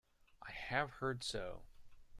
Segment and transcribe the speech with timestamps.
[0.41, 1.61] I have heard so.